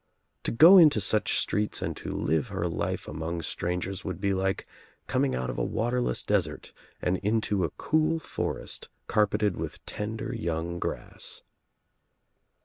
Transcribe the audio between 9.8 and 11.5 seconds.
tender young grass.